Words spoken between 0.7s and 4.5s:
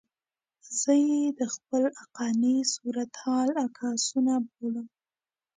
زه یې د خپل عقلاني صورتحال عکسونه